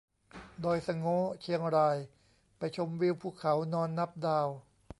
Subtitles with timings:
[0.63, 1.97] ดอยสะโง้ เชียงราย
[2.57, 4.47] ไปชมวิวภูเขา นอนนับดาว